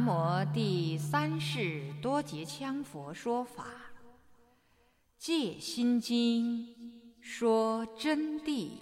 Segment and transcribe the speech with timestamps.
[0.00, 3.64] 南无第三世多杰羌佛说法，
[5.18, 6.66] 《戒心经》
[7.20, 8.78] 说真谛。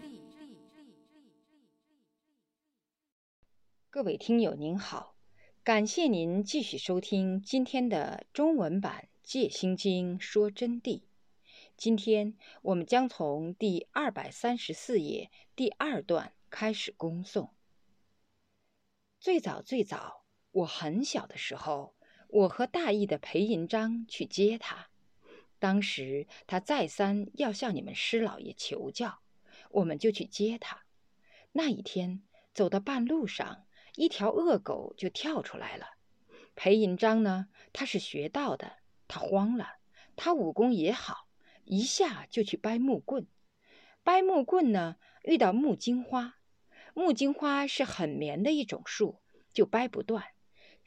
[3.91, 5.17] 各位听友您好，
[5.65, 11.03] 感谢您继续收听今天的中文版《戒心经》说真谛。
[11.77, 17.51] 今天我们将从第二百三十四页第二段开始恭诵。
[19.19, 20.18] 最早最早，
[20.51, 21.95] 我很小的时候，
[22.29, 24.89] 我和大义的裴银章去接他。
[25.59, 29.21] 当时他再三要向你们师老爷求教，
[29.71, 30.85] 我们就去接他。
[31.53, 32.23] 那一天
[32.55, 35.97] 走到半路上，一条恶狗就跳出来了。
[36.55, 39.77] 裴银章呢，他是学道的，他慌了，
[40.17, 41.29] 他武功也好。
[41.65, 43.27] 一下就去掰木棍，
[44.03, 46.39] 掰木棍呢，遇到木金花，
[46.95, 49.21] 木金花是很绵的一种树，
[49.53, 50.25] 就掰不断。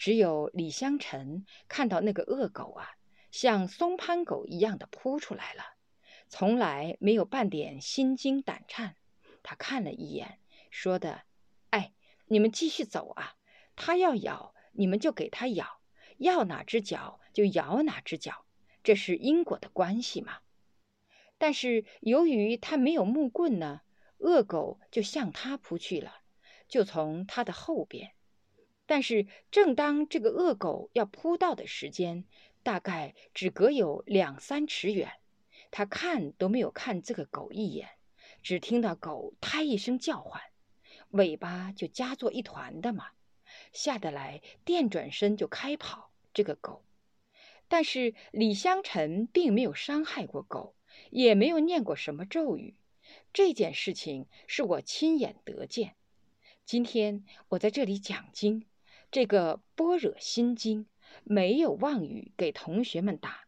[0.01, 2.89] 只有李香臣看到那个恶狗啊，
[3.29, 5.75] 像松潘狗一样的扑出来了，
[6.27, 8.95] 从来没有半点心惊胆颤。
[9.43, 10.39] 他看了一眼，
[10.71, 11.21] 说的
[11.69, 11.93] ：“哎，
[12.25, 13.35] 你们继续走啊，
[13.75, 15.79] 他要咬你们就给他咬，
[16.17, 18.47] 要哪只脚就咬哪只脚，
[18.81, 20.39] 这是因果的关系嘛。”
[21.37, 23.81] 但是由于他没有木棍呢，
[24.17, 26.21] 恶狗就向他扑去了，
[26.67, 28.13] 就从他的后边。
[28.91, 32.25] 但是正当这个恶狗要扑到的时间，
[32.61, 35.13] 大概只隔有两三尺远，
[35.71, 37.87] 他看都没有看这个狗一眼，
[38.43, 40.41] 只听到狗“胎”一声叫唤，
[41.11, 43.11] 尾巴就夹作一团的嘛，
[43.71, 46.11] 吓得来电转身就开跑。
[46.33, 46.83] 这个狗，
[47.69, 50.75] 但是李香臣并没有伤害过狗。
[51.11, 52.75] 也没有念过什么咒语，
[53.31, 55.95] 这件事情是我亲眼得见。
[56.65, 58.65] 今天我在这里讲经，
[59.11, 60.85] 这个《般若心经》
[61.25, 63.43] 没有妄语给同学们打，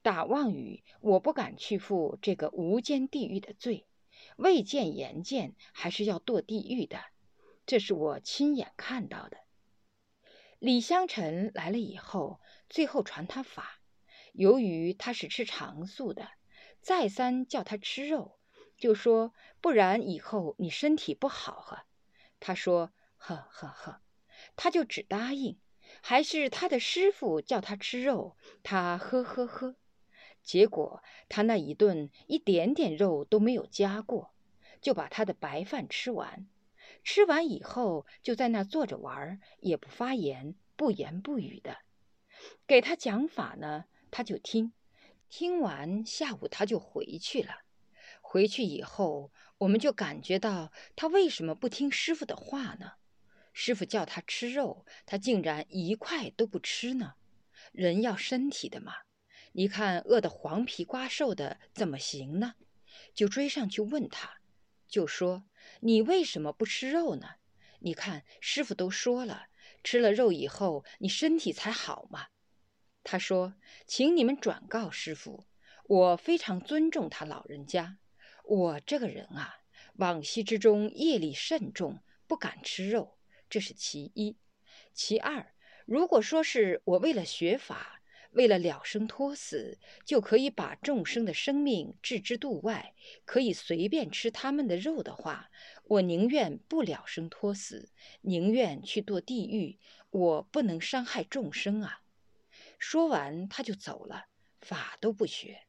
[0.00, 3.86] 打妄语我不敢去负这个无间地狱的罪，
[4.36, 6.98] 未见言见还是要堕地狱的，
[7.66, 9.36] 这是我亲眼看到的。
[10.58, 12.40] 李香臣来了以后，
[12.70, 13.82] 最后传他法，
[14.32, 16.26] 由于他是吃长素的。
[16.80, 18.38] 再三叫他吃肉，
[18.78, 21.86] 就说不然以后你身体不好哈。
[22.40, 24.00] 他说呵呵呵，
[24.56, 25.58] 他就只答应。
[26.00, 29.76] 还是他的师傅叫他吃肉，他呵呵呵。
[30.42, 34.32] 结果他那一顿一点点肉都没有加过，
[34.80, 36.48] 就把他的白饭吃完。
[37.04, 41.78] 吃完以后就在那坐着玩，也不发言，不言不语的。
[42.66, 44.72] 给他讲法呢，他就听。
[45.28, 47.62] 听完，下午他就回去了。
[48.20, 52.92] 回去以后，我们就感觉到他为什么不听师傅的话呢？
[53.52, 57.14] 师傅叫他吃肉，他竟然一块都不吃呢。
[57.72, 58.92] 人要身体的嘛，
[59.52, 62.54] 你看饿得黄皮瓜瘦的怎么行呢？
[63.14, 64.40] 就追上去问他，
[64.88, 65.44] 就说
[65.80, 67.36] 你为什么不吃肉呢？
[67.80, 69.46] 你看师傅都说了，
[69.82, 72.28] 吃了肉以后你身体才好嘛。
[73.04, 73.54] 他说
[73.86, 75.46] ：“请你们转告师傅，
[75.86, 77.98] 我非常尊重他老人家。
[78.44, 79.56] 我这个人啊，
[79.94, 83.18] 往昔之中业力甚重，不敢吃肉，
[83.52, 84.38] 这是其一。
[84.94, 85.52] 其二，
[85.84, 92.94] 如果说是我为了学法，为了了生脱死，就可以把众生的生命置之度外，
[93.26, 95.50] 可以随便吃他们的肉的话，
[95.84, 97.90] 我宁愿不了生脱死，
[98.22, 99.78] 宁愿去堕地狱。
[100.08, 102.00] 我不能伤害众生啊。”
[102.80, 104.28] 说完，他就走了，
[104.62, 105.64] 法都不学。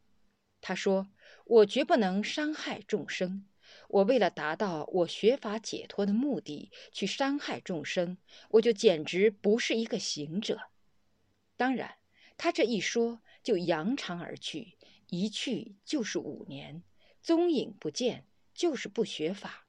[0.61, 1.09] 他说
[1.43, 3.45] ：“我绝不能伤害众生。
[3.93, 8.17] 我为了达到我学法解脱的目的，去伤害众生，
[8.49, 10.71] 我就简直不是一个行者。”
[11.55, 11.97] 当然，
[12.35, 14.77] 他这一说就扬长而去，
[15.09, 16.81] 一去就是五年，
[17.21, 18.25] 踪影不见，
[18.55, 19.67] 就是不学法。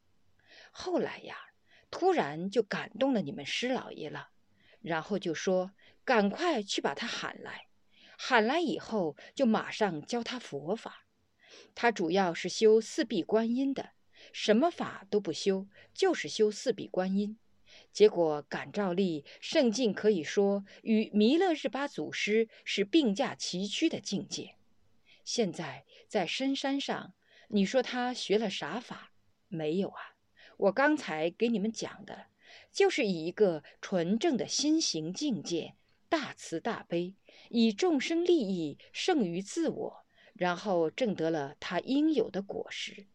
[0.70, 1.36] 后来呀，
[1.90, 4.30] 突然就感动了你们师老爷了，
[4.80, 5.72] 然后就说。
[6.06, 7.68] 赶快去把他喊来，
[8.18, 11.06] 喊来以后就马上教他佛法。
[11.74, 13.92] 他主要是修四臂观音的，
[14.36, 17.38] 什么法都不修，就是修四臂观音。
[17.92, 24.56] 结果感召力圣境，可以说与弥勒日巴祖师是并驾齐驱的境界。
[25.25, 27.14] 现在在深山上，
[27.46, 29.12] 你说他学了啥法？
[29.46, 30.16] 没有啊！
[30.56, 32.26] 我刚才给你们讲的，
[32.72, 35.76] 就是以一个纯正的心行境界。
[36.08, 37.14] 大慈大悲，
[37.50, 43.06] 以众生利益胜于自我，然后挣得了他应有的果实。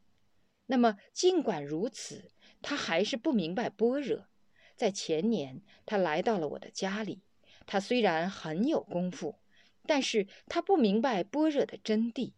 [0.72, 2.30] 那么，尽管如此，
[2.62, 4.28] 他还是不明白般若。
[4.76, 7.24] 在前年，他来到了我的家里，
[7.66, 9.40] 他虽然很有功夫，
[9.88, 12.34] 但是他不明白般若的真谛。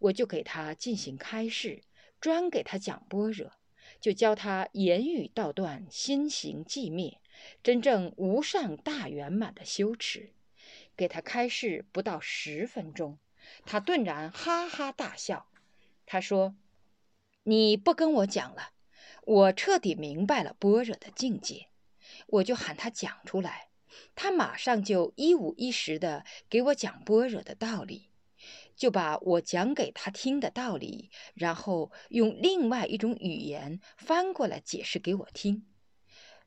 [0.00, 1.84] 我就给他进行开示，
[2.20, 3.52] 专给他讲般若，
[4.00, 7.20] 就教他言语道断，心行寂灭，
[7.62, 10.32] 真正无上大圆满的修持。
[10.96, 13.18] 给他开示不到十分钟，
[13.64, 15.46] 他顿然哈哈大笑。
[16.04, 16.56] 他说
[17.48, 18.70] ：“你不跟我讲了，
[19.22, 21.68] 我彻底明白了般若的境界。”
[22.26, 23.68] 我就喊他讲出来，
[24.16, 28.10] 他马上就一五一十的给我讲般若的道理，
[28.74, 35.66] 就把我讲给他听的道理，然后用另外一种语言翻过来解释给我听，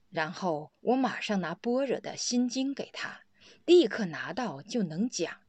[0.10, 3.22] 然后我马上拿般若的心经给他，
[3.66, 5.40] 立刻拿到就能讲。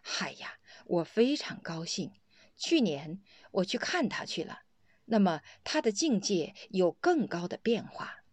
[0.00, 0.54] 嗨呀，
[0.86, 2.12] 我非常高兴。
[2.56, 3.20] 去年
[3.50, 4.60] 我去看他去了，
[5.06, 8.24] 那么他的境界有更高的变化。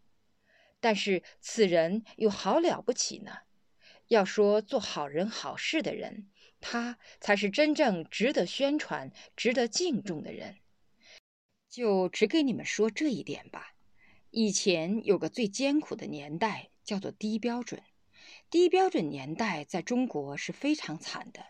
[0.79, 3.39] 但是此人有好了不起呢？
[4.07, 6.29] 要说做好人好事的人，
[6.59, 10.57] 他才是真正值得宣传、值得敬重的人。
[11.69, 13.75] 就只给你们说这一点吧。
[14.31, 17.81] 以前有个最艰苦的年代，叫做低标准。
[18.49, 21.45] 低标准年代在中国是非常惨的，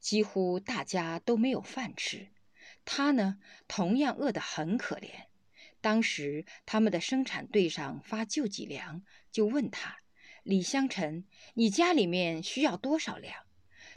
[0.00, 2.31] 几乎大家都没有饭吃。
[2.84, 3.38] 他呢，
[3.68, 5.26] 同样饿得很可怜。
[5.80, 9.98] 当时他们的生产队上发救济粮，就问他
[10.44, 11.24] ：“李香臣，
[11.54, 13.44] 你家里面需要多少粮？”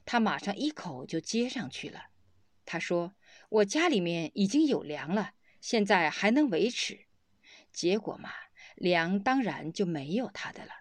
[0.05, 2.07] 他马上一口就接上去了。
[2.65, 3.15] 他说
[3.49, 7.05] ：“我家里面已经有粮了，现在还能维持。”
[7.71, 8.29] 结果嘛，
[8.75, 10.71] 粮当然就没有他的了。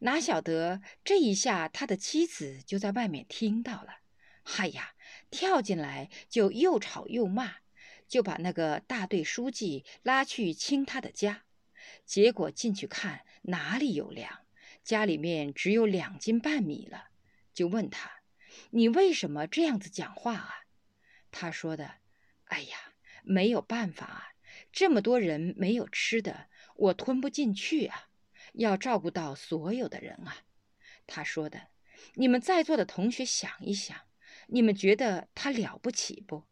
[0.00, 3.98] 哪晓得这一下，他的妻子就在外面听到了，
[4.42, 4.94] 嗨呀，
[5.30, 7.56] 跳进来就又吵又骂。
[8.08, 11.44] 就把那个大队书记拉去清他的家，
[12.04, 14.46] 结果进去看哪里有粮，
[14.82, 17.10] 家里面只有两斤半米了。
[17.54, 18.22] 就问他
[18.70, 20.64] ：“你为什么这样子讲话啊？”
[21.30, 21.98] 他说的
[22.50, 22.76] ：“哎呀，
[23.22, 24.28] 没有办法啊，
[24.72, 28.08] 这么多人没有吃的，我吞不进去啊，
[28.54, 30.38] 要照顾到所有的人啊。”
[31.06, 31.68] 他说的
[32.14, 33.96] ：“你们在座的同学想一想，
[34.52, 36.44] 你们觉得他了不起不？”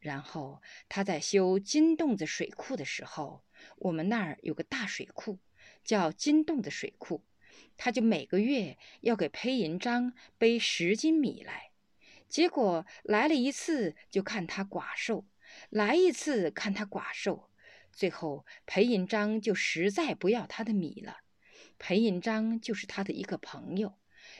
[0.00, 3.42] 然后他在修金洞子水库的时候，
[3.78, 5.38] 我们那儿有个大水库，
[5.82, 7.24] 叫金洞子水库，
[7.76, 11.72] 他就每个月要给裴银章背十斤米来。
[12.28, 15.26] 结果来了一次就看他寡瘦，
[15.70, 17.50] 来一次看他寡瘦，
[17.90, 21.22] 最后裴银章就实在不要他的米了。
[21.78, 23.94] 裴银章就是他的一个朋友，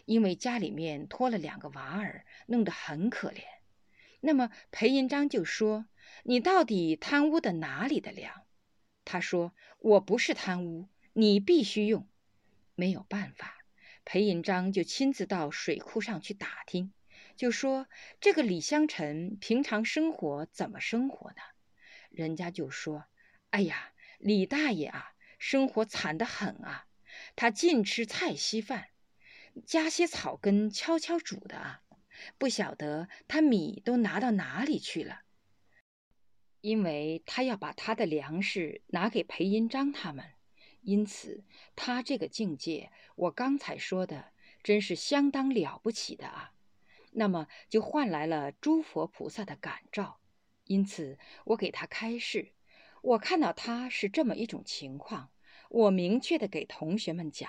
[0.05, 3.43] 因为家里面拖了两个娃儿，弄得很可怜。
[4.21, 5.87] 那么裴银章就说
[6.25, 8.43] ：“你到底贪污的哪里的粮？”
[9.05, 12.09] 他说：“我不是贪污，你必须用。”
[12.75, 13.57] 没有办法，
[14.05, 16.93] 裴银章就亲自到水库上去打听，
[17.37, 17.87] 就说
[18.21, 21.37] ：“这个李香臣平常生活怎么生活呢？”
[22.11, 23.05] 人家就说
[23.51, 26.87] ：“哎呀，李大爷啊，生活惨得很啊，
[27.37, 28.89] 他尽吃菜稀饭，
[29.67, 31.83] 加些草根悄悄煮的啊。”
[32.37, 35.21] 不晓得他米都拿到哪里去了，
[36.61, 40.25] 因为他要把他的粮食拿给裴银章他们，
[40.81, 41.45] 因此
[41.77, 44.33] 他这个境界，我刚才说的
[44.65, 46.55] 真是相当了不起的啊。
[47.13, 50.19] 那么就换来了诸佛菩萨的感召，
[50.65, 52.53] 因此我给他开示，
[53.01, 55.31] 我看到他是这么一种情况，
[55.71, 57.49] 我明确的给同学们讲，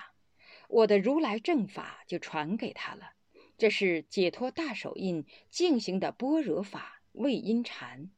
[0.70, 3.14] 我的如来正法就传给他了。
[3.58, 8.10] 这是解脱大手印进行的般若法未因禅，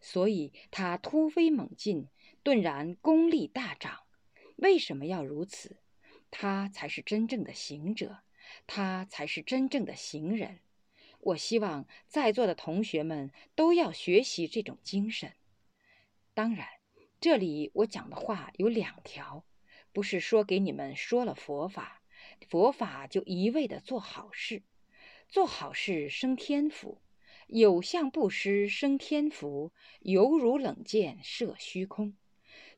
[0.00, 2.08] 所以他突飞猛进，
[2.42, 4.00] 顿然功力大涨。
[4.56, 5.78] 为什么要如此？
[6.32, 8.18] 他才是真正的行者，
[8.66, 10.58] 他才是真正的行人。
[11.20, 15.32] 我希望在座的同学们都要学习这种精神。
[16.34, 16.66] 当然，
[17.20, 19.44] 这里我讲的话有两条，
[19.92, 21.99] 不是说给你们说了佛法，
[22.48, 24.62] 佛法就一味的做好事。
[25.28, 27.00] 做好事生天福，
[27.46, 32.16] 有相布施生天福，犹如冷箭射虚空。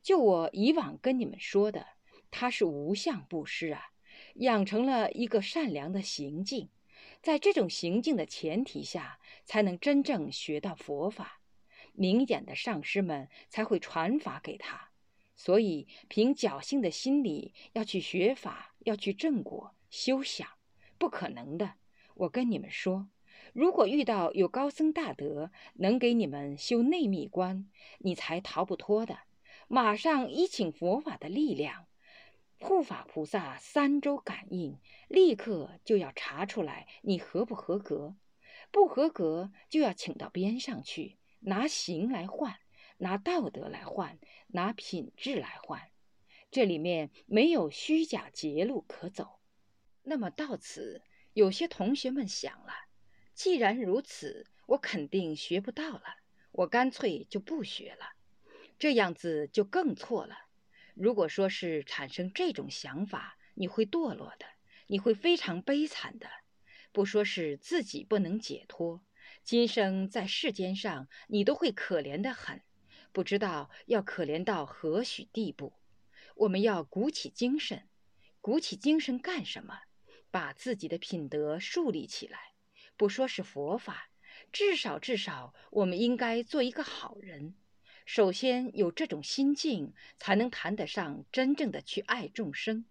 [0.03, 1.87] 就我以往跟你们说的，
[2.29, 3.91] 他是无相布施啊，
[4.35, 6.69] 养成了一个善良的行径，
[7.21, 11.41] 在这种行径的前提下，才能真正学到佛法，
[11.93, 14.91] 明眼的上师们才会传法给他。
[15.35, 20.47] 所以，凭侥幸的心理要去学法，要去正果修想，
[20.97, 21.73] 不可能的。
[22.15, 23.09] 我跟你们说，
[23.53, 29.19] 如果遇到有高僧大德能给你们修内密观，你才逃不脱的。
[29.67, 31.87] 马上依请佛法的力量，
[32.59, 38.15] 护法菩萨三周感应，立刻就要查出来你合不合格，
[38.71, 42.55] 不合格就要请到边上去，拿行来换，
[42.97, 45.89] 拿道德来换，拿品质来换。
[46.51, 49.39] 这里面没有虚假捷路可走。
[50.03, 51.01] 那么到此，
[51.33, 52.73] 有些同学们想了：
[53.33, 56.03] 既然如此，我肯定学不到了，
[56.51, 58.13] 我干脆就不学了。
[58.77, 60.35] 这样子就更错了。
[60.93, 64.45] 如果说是产生这种想法，你会堕落的，
[64.87, 66.29] 你会非常悲惨的。
[66.91, 69.01] 不说是自己不能解脱，
[69.43, 72.61] 今生在世间上，你都会可怜的很，
[73.13, 75.73] 不知道要可怜到何许地步。
[76.35, 77.87] 我们要鼓起精神，
[78.41, 79.81] 鼓起精神干什么？
[80.31, 82.53] 把自己的品德树立起来。
[82.97, 84.09] 不说是佛法，
[84.51, 87.55] 至少至少，我们应该做一个好人。
[88.05, 92.85] 首先有这种心境，才能谈得上真正的去爱众生。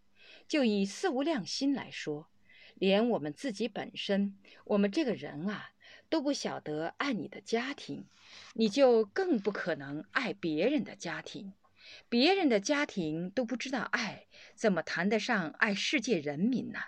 [0.46, 2.30] 就以四无量心来说，
[2.74, 5.72] 连我们自己本身，我们这个人啊，
[6.12, 8.04] 都不晓得爱你的家庭，
[8.52, 11.54] 你就更不可能爱别人的家庭。
[12.10, 16.80] 别人的家庭都不知道爱，怎么谈得上爱世界人民呢？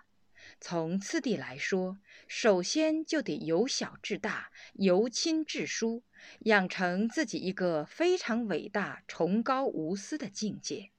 [0.60, 1.96] 从次第来说，
[2.28, 6.02] 首先就得由小至大，由亲至疏，
[6.40, 10.90] 养成自己一个非常伟大、崇高、无私的境界。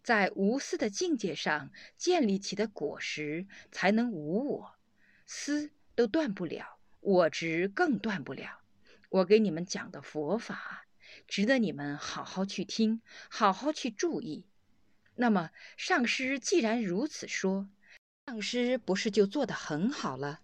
[0.00, 4.74] 在无私的境界上建立起的果实，才能无我。
[5.26, 6.73] 私都断不了，
[7.04, 8.62] 我执更断不了。
[9.10, 10.86] 我给你们讲的佛法，
[11.28, 14.46] 值得你们好好去听，好好去注意。
[15.16, 17.68] 那么上师既然如此说，
[18.26, 20.40] 上师不是就做得很好了？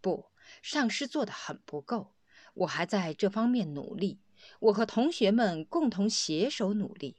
[0.00, 0.26] 不，
[0.62, 2.14] 上师做得很不够。
[2.54, 4.20] 我还在这方面努力，
[4.60, 7.16] 我和同学们共同携手努力。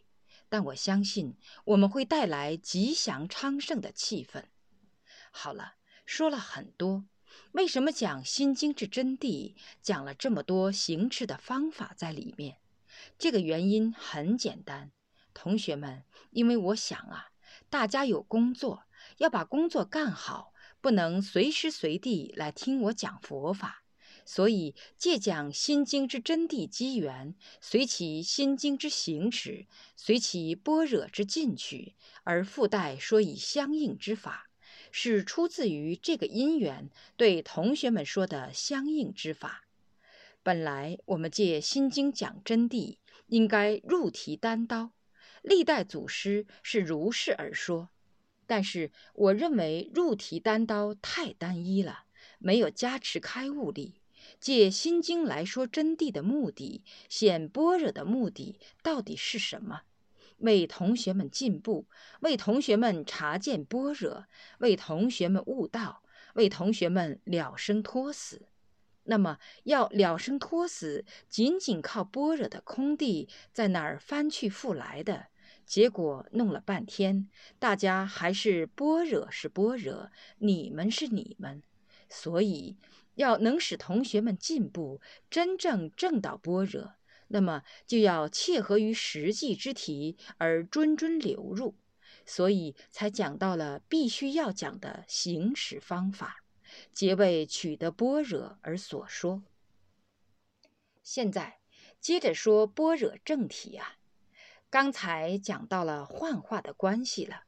[0.48, 4.46] 但我相信我们会带来吉祥昌盛的气氛。
[5.29, 5.74] 好了，
[6.06, 7.06] 说了很多，
[7.53, 12.58] 为什么讲《心经》之真谛，讲了这么多行持的方法在里面？
[13.17, 14.91] 这个原因很简单，
[15.34, 17.32] 同学们，因为我想啊，
[17.70, 18.84] 大家有工作，
[19.17, 23.84] 要把工作干好，不能随时随地来听我讲佛法。
[24.25, 34.47] 所以借讲《心经》之真谛机缘，随其《心经》之行持，随其般若之进取，而附带说以相应之法，
[35.00, 39.68] 是出自于这个因缘对同学们说的相应之法。
[40.42, 44.94] 本来我们借《心经》讲真谛，应该入题单刀，
[45.44, 47.89] 历代祖师是如是而说，
[48.48, 52.06] 但是我认为入题单刀太单一了，
[52.39, 54.01] 没有加持开悟力。
[54.39, 59.84] 借《心经》来说真谛的目的，显般若的目的到底是什么？
[60.38, 61.88] 为同学们进步，
[62.22, 64.25] 为同学们察见般若，
[64.60, 66.03] 为同学们悟道，
[66.36, 68.48] 为同学们了生脱死。
[69.03, 75.27] 那么要了生脱死，仅仅靠般若的空地在那儿翻去覆来的，
[75.65, 81.63] 结果弄了半天，大家还是般若是般若，你们是你们，
[82.10, 82.77] 所以。
[83.15, 86.94] 要能使同学们进步，真正正到般若，
[87.29, 91.75] 那么就要切合于实际之题而谆谆流入，
[92.25, 96.43] 所以才讲到了必须要讲的行持方法，
[96.93, 99.43] 皆为取得般若而所说。
[101.03, 101.60] 现在
[102.00, 103.98] 接着说般若正题啊，
[104.69, 107.43] 刚才讲到了幻化的关系了，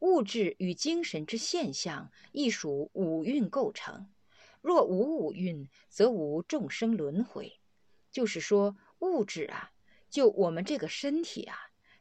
[0.00, 4.08] 物质与精神之现象亦属五蕴构成。
[4.62, 7.60] 若无五蕴，则无众生轮回。
[8.10, 9.70] 就是说，物质啊，
[10.08, 11.56] 就我们这个身体啊，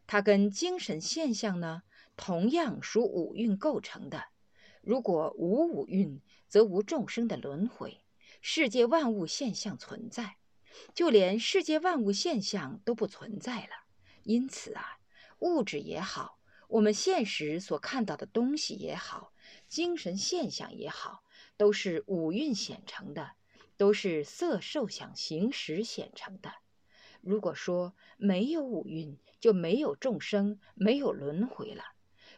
[0.07, 1.83] 它跟精神现象呢，
[2.15, 4.23] 同样属五蕴构成的。
[4.81, 8.01] 如果无五蕴，则无众生的轮回，
[8.41, 10.37] 世界万物现象存在，
[10.93, 13.85] 就连世界万物现象都不存在了。
[14.23, 14.99] 因此啊，
[15.39, 19.33] 物质也好，我们现实所看到的东西也好，
[19.67, 21.23] 精神现象也好。
[21.55, 23.33] 都是五蕴显成的，
[23.77, 26.51] 都是色受想行识显成的。
[27.23, 31.83] 如果说没有五蕴，就没有众生，没有轮回了，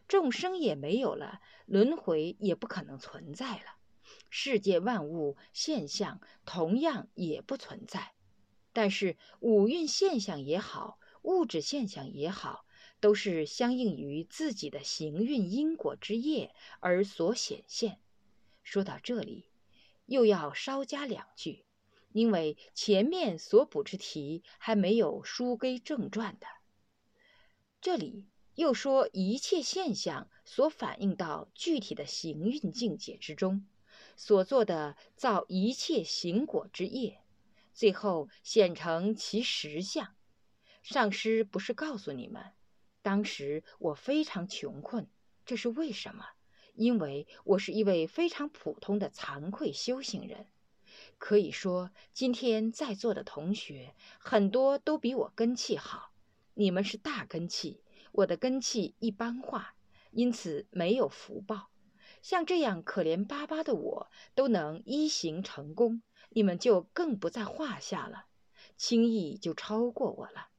[0.08, 3.78] 众生也没有了，轮回也不可能存在了，
[4.30, 8.14] 世界万物现象同样也不存在。
[8.74, 12.66] 但是五蕴现象也好，物质现象也好，
[13.00, 18.00] 都是相应于自己的行运因果之业而所显现。
[18.62, 19.50] 说到这里，
[20.06, 21.66] 又要稍加两句，
[22.16, 26.48] 因为前面所补之题还没有书归正传的。
[27.82, 33.68] 这里又说一切现象所反映到具体的行运境界之中，
[34.16, 37.20] 所做的造一切行果之业，
[37.74, 40.16] 最后显成其实相。
[40.84, 42.54] 上师不是告诉你们，
[43.02, 45.10] 当时我非常穷困，
[45.46, 46.26] 这是为什么？
[46.76, 50.48] 因为我是一位非常普通的惭愧修行人。
[51.18, 56.12] 可以说，今天在座的同学很多都比我根气好。
[56.54, 57.82] 你们是大根气，
[58.12, 59.76] 我的根气一般化，
[60.12, 61.70] 因此没有福报。
[62.22, 68.26] 像这样可怜巴巴的我都能一行成功，你们就更不在话下了，
[68.78, 70.50] 轻易就超过我了。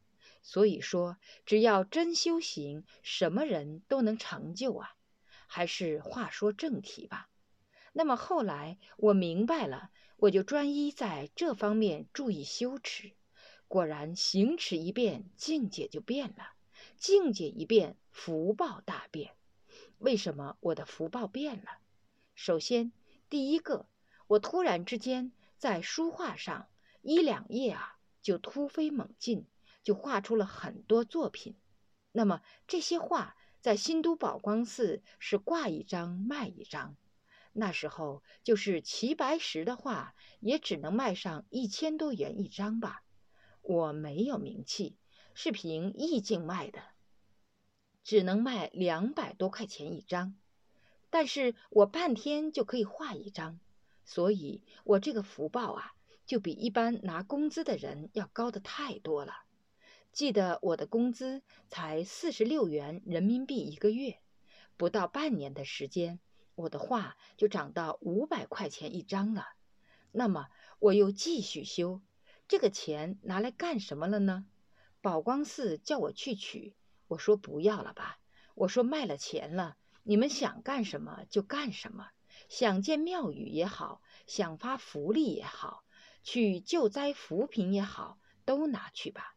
[0.43, 4.95] 所以说，只要真修行，什么人都能成就啊。
[5.47, 7.29] 还是话说正题吧。
[7.93, 9.91] 那么后来我明白了。
[10.19, 13.13] 我就专一在这方面注意修持，
[13.69, 16.55] 果然行持一变，境界就变了；
[16.97, 19.35] 境界一变，福报大变。
[19.99, 21.79] 为什么我的福报变了？
[22.35, 22.93] 首先，
[23.29, 23.87] 第一个，
[24.27, 26.69] 我突然之间在书画上
[27.03, 29.47] 一两页啊，就突飞猛进，
[29.83, 31.57] 就画出了很多作品。
[32.13, 36.97] 那么这些画在新都宝光寺是挂一张卖一张。
[37.59, 43.03] 那时候就是齐白石的画，也只能卖上一千多元一张吧。
[43.63, 44.99] 我没有名气，
[45.33, 46.81] 是凭意境卖的，
[48.05, 50.37] 只能卖两百多块钱一张。
[51.09, 53.59] 但是我半天就可以画一张，
[54.05, 55.95] 所以我这个福报啊，
[56.27, 59.33] 就比一般拿工资的人要高的太多了。
[60.13, 64.19] 记得我的工资才四十六元人民币一个月，
[64.77, 66.21] 不到半年的时间。
[66.57, 69.47] 我的画就涨到五百块钱一张了，
[70.11, 72.01] 那么我又继续修，
[72.49, 74.47] 这个钱拿来干什么了呢？
[75.03, 76.75] 宝光寺叫我去取，
[77.09, 78.19] 我说不要了吧。
[78.55, 82.09] 我说卖了钱了，你们想干什么就干什么，
[82.49, 85.85] 想建庙宇也好，想发福利也好，
[86.23, 89.37] 去救灾扶贫也好，都拿去吧。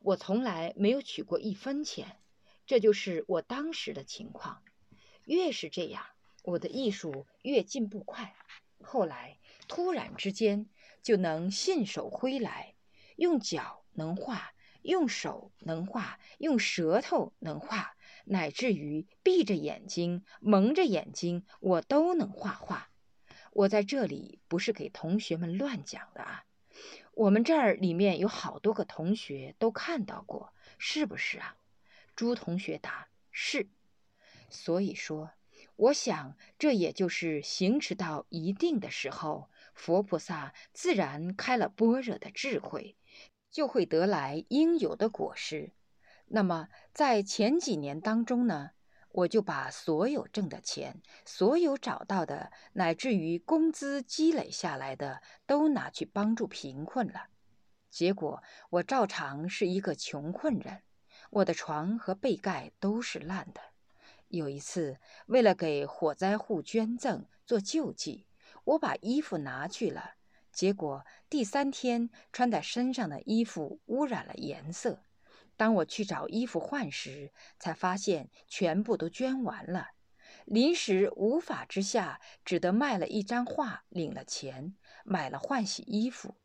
[0.00, 2.18] 我从来没有取过一分钱，
[2.64, 4.62] 这就是我当时的情况。
[5.26, 6.06] 越是这样。
[6.44, 8.36] 我的艺术越进步快，
[8.82, 10.66] 后来突然之间
[11.02, 12.74] 就能信手挥来，
[13.16, 14.52] 用脚能画，
[14.82, 22.90] 用手能画，用舌头能画，乃至于闭着眼睛、蒙着眼睛，我都能画画。
[23.52, 26.44] 我在这里不是给同学们乱讲的啊，
[27.14, 31.56] 我们这儿里面有好多个同学都看到过，是不是啊？
[32.14, 33.66] 朱同学答是，
[34.50, 35.30] 所以说。
[35.76, 42.96] 我想，这也就是行持到一定的时候，佛菩萨自然开了般若的智慧，
[43.50, 45.72] 就会得来应有的果实。
[46.26, 48.70] 那么，在前几年当中呢，
[49.10, 57.26] 我就把所有挣的钱，所有找到的，乃至于工资积累下来的，都拿去帮助贫困了。
[57.90, 60.82] 结果，我照常是一个穷困人，
[61.30, 63.60] 我的床和被盖都是烂的。
[64.36, 68.26] 有一次，为了给火灾户捐赠做救济，
[68.64, 70.14] 我把衣服拿去了。
[70.52, 75.02] 结果第三天穿在身上的衣服污染了颜色。
[75.56, 79.88] 当我去找衣服换时，才发现全部都捐完了。
[80.44, 86.36] 临时无法之下，只得卖了一张画，领了钱，买了换洗衣服。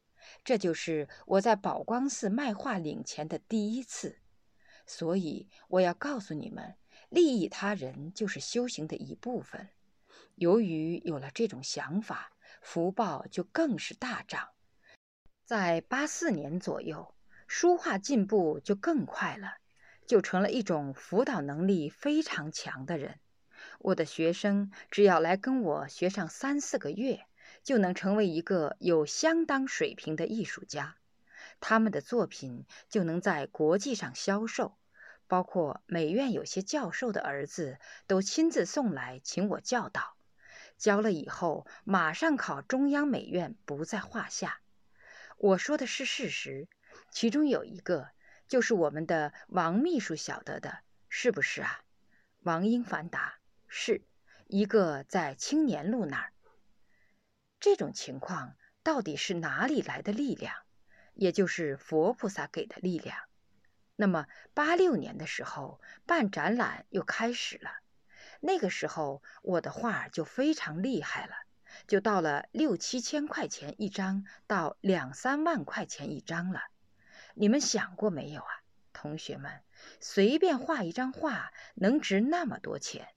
[0.44, 4.20] 这就是我在宝光寺卖画领钱的第一次。
[4.86, 6.79] 所以我要告诉你们。
[7.10, 9.70] 利益他人就是修行的一部分。
[10.36, 14.50] 由于有了这种想法，福报就更是大涨。
[15.44, 17.14] 在八四年左右，
[17.48, 19.56] 书画进步就更快了，
[20.06, 23.20] 就成了一种辅导能力非常强的人。
[23.80, 27.26] 我的学生只要来跟我学上三四个月，
[27.64, 30.96] 就能成为一个有相当水平的艺术家，
[31.60, 34.78] 他们的作品就能在国际上销售。
[35.30, 40.18] 包括美院有些教授的儿子都亲自送来请我教导，
[40.78, 44.60] 教了以后马上考中央美院不在话下。
[45.38, 46.68] 我说的是事实，
[47.12, 48.10] 其中有一个
[48.48, 51.84] 就是我们的王秘书晓得的，是不是啊？
[52.42, 53.36] 王英凡答：
[53.68, 54.02] 是
[54.48, 56.34] 一个在青年路那儿。
[57.60, 60.56] 这种情况到底是哪里来的力量？
[61.14, 63.29] 也就是佛菩萨给的力量。
[64.02, 67.70] 那么，八六年的时候办展览又开始了。
[68.40, 71.34] 那个时候我的画就非常厉害了，
[71.86, 76.62] 就到了六七千块钱一张到两三万块钱一张了。
[77.34, 78.62] 你们想过没有啊？
[78.94, 79.52] 同学们，
[80.00, 83.10] 随便画一张画能值那么多钱，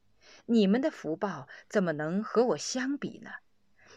[0.46, 3.30] 你们的福报怎么能和我相比呢？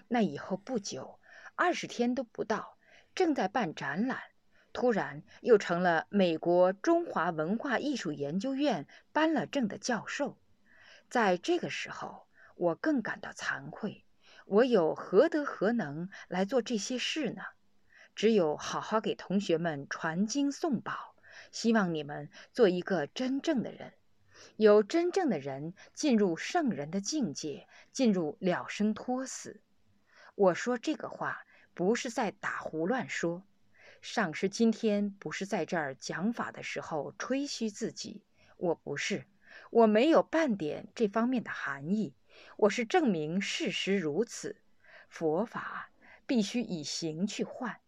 [0.07, 1.19] 那以后不久，
[1.55, 2.77] 二十天都不到，
[3.15, 4.19] 正在办展览，
[4.75, 10.37] 突然又成了美国中华文化艺术研究院颁了证的教授。
[11.09, 14.03] 在这个时候，我更感到惭愧。
[14.45, 17.41] 我有何德何能来做这些事呢？
[18.15, 21.15] 只有好好给同学们传经送宝，
[21.53, 23.93] 希望你们做一个真正的人，
[24.57, 29.61] 有真正的人进入圣人的境界，进入了生托死。
[30.35, 33.41] 我说这个话不是在打胡乱说。
[34.07, 38.21] 上师今天不是在这儿讲法的时候吹嘘自己，
[38.55, 39.25] 我不是，
[39.71, 42.13] 我没有半点这方面的含义。
[42.55, 44.61] 我是证明事实如此，
[45.09, 45.89] 佛法
[46.27, 47.79] 必须以行去换。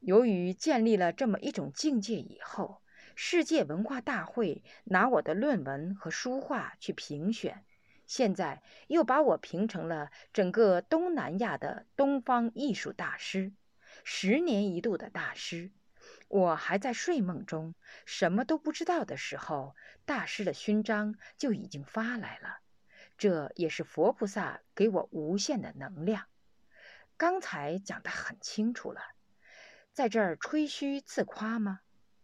[0.00, 2.82] 由于建立了这么一种境界以后，
[3.14, 7.64] 世界文化大会拿我的论文和书画去评选，
[8.04, 13.52] 现在又把我评成了整个东南亚的东方艺术大师，
[14.08, 15.72] 十年一度的大师。
[16.28, 22.60] 我还在睡梦中，什么都不知道的时候，大师的勋章就已经发来了。
[23.18, 26.26] 这也是佛菩萨给我无限的能量。
[27.16, 29.00] 刚才讲得很清楚了，
[29.92, 31.80] 在这儿吹嘘自夸吗？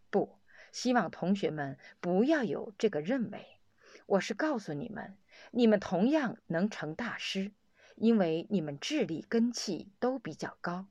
[0.09, 0.39] 不，
[0.71, 3.59] 希望同学们不要有这个认为。
[4.05, 5.17] 我是告诉你们，
[5.51, 7.51] 你们同样能成大师，
[7.97, 10.87] 因为你们智力根气都比较高。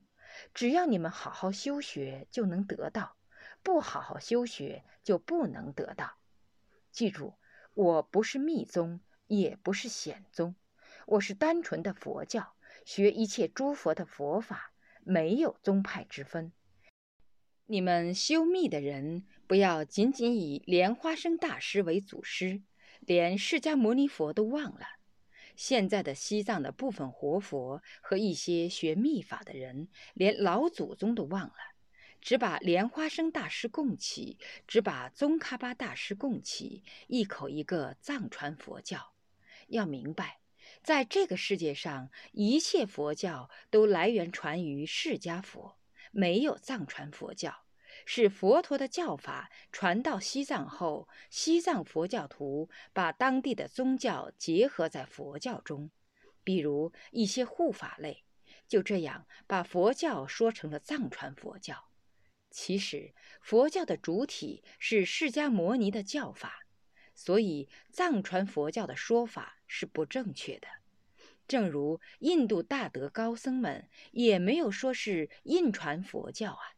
[0.53, 3.15] 只要你们好好修学，就能得到；
[3.61, 6.17] 不好好修学，就不能得到。
[6.91, 7.35] 记住，
[7.73, 8.99] 我不是密宗。
[9.27, 10.53] 也不是显宗，
[11.07, 12.53] 我是单纯的佛教，
[12.85, 16.51] 学一切诸佛的佛法，没有宗派之分。
[17.65, 22.61] 你们修密的人，不要仅仅以莲花生大师为祖师，
[22.99, 24.85] 连释迦牟尼佛都忘了。
[25.55, 31.55] 现在的西藏的部分活佛和一些学密法的人，连老祖宗都忘了，
[32.21, 34.37] 只把莲花生大师供起，
[34.67, 39.13] 只把宗喀巴大师供起，一口一个藏传佛教。
[39.67, 40.39] 要明白，
[40.83, 45.77] 在这个世界上，一切佛教都来源传于释迦佛，
[46.11, 47.63] 没有藏传佛教。
[48.05, 55.91] 是佛陀的教法传到西藏后，西藏佛教徒把当地的宗教结合在佛教中，
[56.43, 58.23] 比如一些护法类，
[58.67, 61.89] 就这样把佛教说成了藏传佛教。
[62.49, 66.59] 其实，佛教的主体是释迦牟尼的教法。
[67.15, 70.67] 所以，藏传佛教的说法是不正确的，
[71.47, 76.72] 正如印度大德高僧们也没有说是印传佛教啊。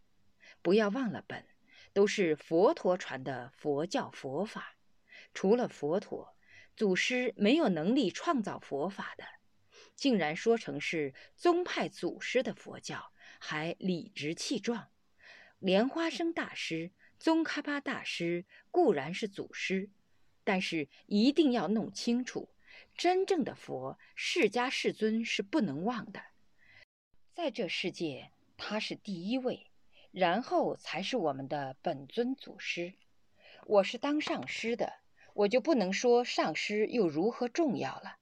[0.66, 1.46] 不要忘了本，
[1.94, 4.76] 都是佛陀传的佛教佛法。
[5.32, 6.36] 除了佛陀，
[6.76, 9.24] 祖师没有能力创造佛法的，
[9.94, 14.90] 竟然说成是宗派祖师的佛教，还理直气壮。
[15.60, 19.92] 莲花生大师、宗喀巴大师固然是祖师。
[20.44, 22.50] 但是一定要弄清楚，
[22.98, 26.24] 真正的佛释迦世尊是不能忘的，
[27.36, 29.68] 在这世界他是第一位，
[30.16, 32.94] 然后才是我们的本尊祖师。
[33.66, 34.94] 我是当上师的，
[35.34, 38.16] 我就不能说上师又如何重要了。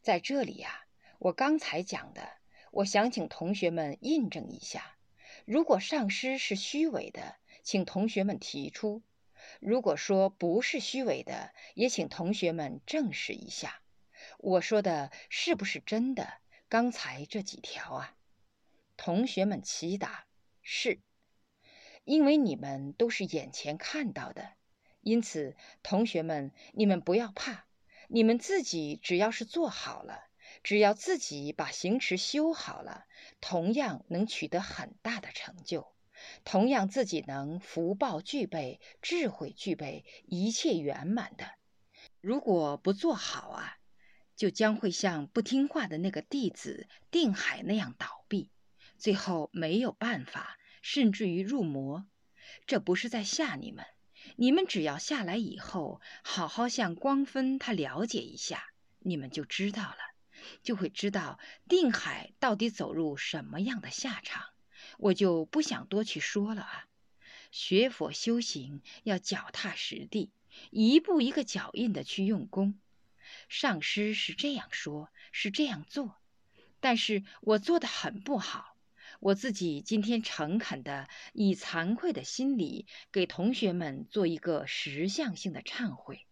[0.00, 0.84] 在这里呀，
[1.20, 2.28] 我刚才讲的，
[2.72, 4.96] 我想请同学们印证一下，
[5.44, 9.04] 如果上师是虚伪的，请同学们提出。
[9.60, 13.80] 如果说不是虚伪的，也请同学们证实一下，
[14.38, 16.40] 我说的是不是真的？
[16.68, 18.16] 刚才这几条啊，
[18.96, 20.26] 同学们齐答
[20.62, 20.98] 是，
[22.04, 24.52] 因为你们都是眼前看到的，
[25.00, 27.64] 因此同学们你们不要怕，
[28.08, 30.24] 你们自己只要是做好了，
[30.62, 33.04] 只要自己把行持修好了，
[33.40, 35.92] 同样能取得很大的成就。
[36.44, 41.46] 同样，自己能福报具备，智慧具备，一切圆满的。
[42.20, 43.78] 如果不做好啊，
[44.36, 48.50] 就将会像不听话的那个弟子定海那样倒闭，
[48.98, 52.06] 最后没有办法，甚至于入魔。
[52.66, 53.86] 这不是在吓你们，
[54.36, 58.62] 你们只要下来以后，好好向光分他了解一下，
[58.98, 59.96] 你们就知道了，
[60.62, 64.44] 就会知道定海到底走入什么样的下场。
[64.98, 66.86] 我就不想多去说了啊！
[67.50, 70.32] 学佛修行要脚踏实地，
[70.70, 72.78] 一步一个脚印的去用功。
[73.48, 76.16] 上师是这样说，是这样做，
[76.80, 78.71] 但是我做的很不好。
[79.22, 86.26] 我自己今天诚恳的以惭愧的心理给同学们做一个实相性的忏悔。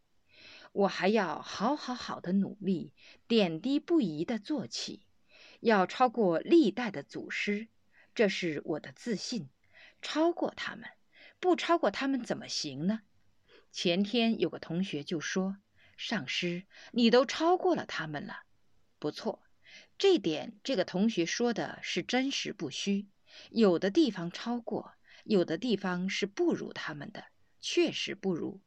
[0.73, 2.93] 我还要好好好的努力，
[3.29, 5.07] 点滴不移的做起，
[5.61, 7.69] 要超过历代的祖师，
[8.17, 9.49] 这是我的自信。
[10.03, 10.89] 超过他们，
[11.39, 13.03] 不超过他们怎么行呢？
[13.71, 15.59] 前天有个同学就说
[15.97, 18.41] ：“上师，你都超过了他们了。”
[18.99, 19.41] 不错，
[20.01, 23.07] 这点这个同学说的是真实不虚。
[23.51, 27.27] 有的地方超过，有的地方是不如他们的，
[27.61, 28.61] 确实不如。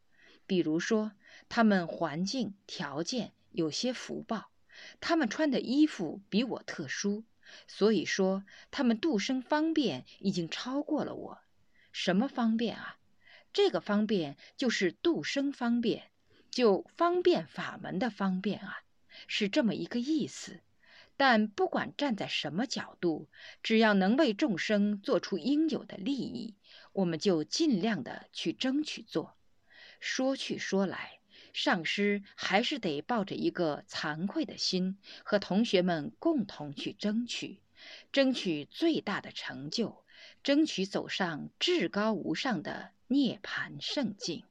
[0.45, 1.11] 比如说。
[1.49, 4.51] 他们环境条件有些福报，
[5.01, 7.23] 他们穿的衣服比我特殊，
[7.67, 11.39] 所以说他们度生方便已经超过了我。
[11.91, 12.97] 什么方便啊？
[13.51, 16.11] 这个方便就是度生方便，
[16.51, 18.83] 就方便法门的方便啊，
[19.27, 20.61] 是这么一个意思。
[21.25, 23.29] 但不管站在什么角度，
[23.61, 26.53] 只要能为众生做出应有的利益，
[26.91, 29.37] 我们就尽量的去争取做。
[30.01, 31.21] 说去说来。
[31.53, 37.61] 上师还是得抱着一个惭愧的心，和同学们共同去争取，
[38.11, 40.03] 争取最大的成就，
[40.43, 44.43] 争取走上至高无上的涅槃圣境。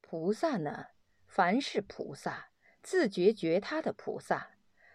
[0.00, 0.86] 菩萨呢，
[1.28, 2.48] 凡是菩萨，
[2.82, 4.50] 自觉觉他的菩萨，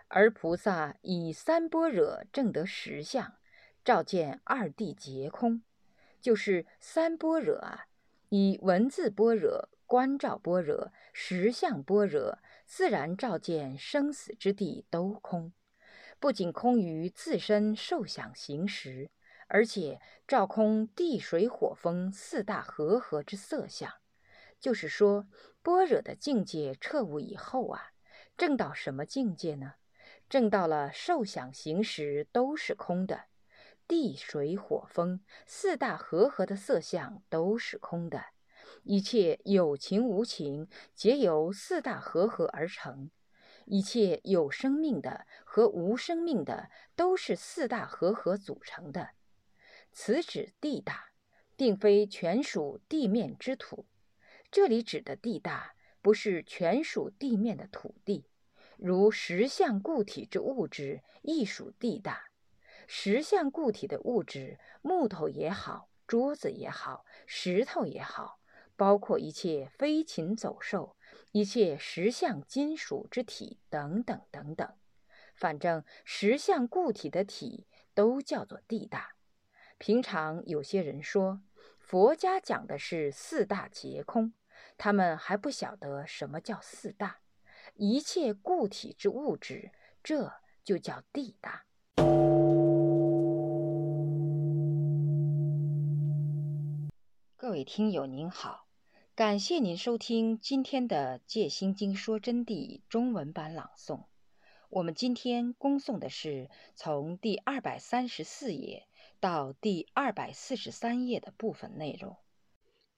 [0.07, 3.35] 而菩萨以三般若证得实相，
[3.83, 5.63] 照见二谛皆空，
[6.21, 7.87] 就是三般若啊，
[8.29, 9.69] 以文字般若。
[9.87, 15.53] 观照般若，实相般若，自然照见生死之地都空，
[16.19, 19.11] 不仅空于自身受想行识，
[19.47, 23.93] 而且照空地水火风四大和合之色相。
[24.59, 25.27] 就是说，
[25.61, 27.91] 般若的境界彻悟以后啊，
[28.35, 29.75] 证到什么境界呢？
[30.27, 33.25] 正到了受想行识都是空的，
[33.87, 38.25] 地水火风四大和合的色相都是空的。
[38.83, 43.09] 一切有情无情，皆由四大和合而成；
[43.65, 49.11] 一切有生命的和无生命的，都是四大和合组成的。
[49.91, 51.11] 此指地大，
[51.55, 53.85] 并非全属地面之土。
[54.51, 58.25] 这里指的地大，不是全属地面的土地，
[58.77, 62.25] 如实相固体之物质亦属地大。
[62.87, 68.39] 实相固体的物质，木头也好，桌子也好，石头也好。
[68.77, 70.97] 包括一切飞禽走兽，
[71.31, 74.75] 一切实相金属之体等等等等，
[75.33, 79.15] 反正实相固体的体都叫做地大。
[79.77, 81.41] 平常有些人说
[81.79, 84.33] 佛家讲的是四大皆空，
[84.77, 87.21] 他们还不晓得什么叫四大。
[87.77, 90.31] 一切固体之物质，这
[90.63, 91.65] 就叫地大。
[97.35, 98.65] 各位听友您好。
[99.13, 104.05] 感谢您收听今天的《戒心经说真谛》中文版朗诵。
[104.69, 108.87] 我们今天恭诵的是从第二百三十四页
[109.19, 112.15] 到第二百四十三页的部分内容。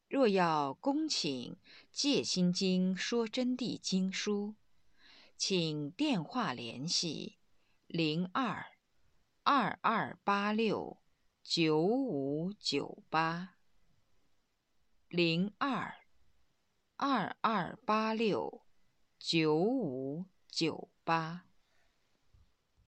[0.08, 1.54] 若要恭请
[1.92, 4.54] 《戒心经说真谛》经书，
[5.38, 7.38] 请电话联系
[7.88, 8.66] 零二
[9.44, 10.98] 二二八六
[11.44, 13.56] 九五九八
[15.08, 16.08] 零二。
[17.00, 18.64] 二二八六
[19.20, 21.47] 九五九八。